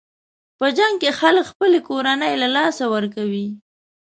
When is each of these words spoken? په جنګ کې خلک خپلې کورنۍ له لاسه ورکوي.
په 0.57 0.67
جنګ 0.77 0.95
کې 1.01 1.11
خلک 1.19 1.45
خپلې 1.51 1.79
کورنۍ 1.89 2.33
له 2.41 2.47
لاسه 2.57 2.83
ورکوي. 2.93 3.47